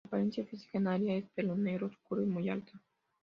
La 0.03 0.07
apariencia 0.07 0.43
física 0.45 0.79
de 0.79 0.89
Aria 0.89 1.13
es 1.15 1.29
pelo 1.35 1.55
negro 1.55 1.85
oscuro 1.85 2.23
y 2.23 2.25
muy 2.25 2.49
alta. 2.49 2.73